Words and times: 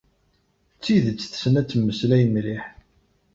D 0.77 0.79
tidet 0.83 1.19
tessen 1.21 1.59
ad 1.59 1.67
temmeslay 1.67 2.23
mliḥ. 2.33 2.63